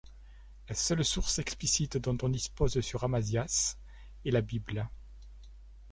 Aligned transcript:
La 0.67 0.73
seule 0.73 1.05
source 1.05 1.37
explicite 1.37 1.97
dont 1.97 2.17
on 2.23 2.29
dispose 2.29 2.79
sur 2.81 3.03
Amasias 3.03 3.77
est 4.25 4.31
la 4.31 4.41
Bible. 4.41 4.89